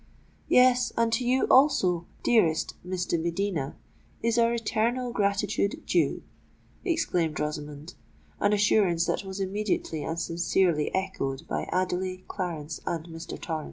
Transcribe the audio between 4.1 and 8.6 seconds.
is our eternal gratitude due!" exclaimed Rosamond—an